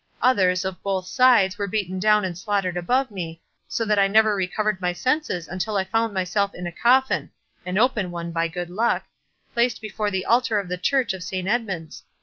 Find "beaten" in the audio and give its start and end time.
1.67-1.99